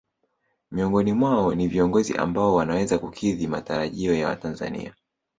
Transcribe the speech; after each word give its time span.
Miongoni 0.71 1.13
mwao 1.13 1.55
ni 1.55 1.67
viongozi 1.67 2.13
ambao 2.17 2.53
wanaweza 2.55 2.99
kukidhi 2.99 3.47
matarajio 3.47 4.13
ya 4.15 4.27
watanzania 4.27 4.95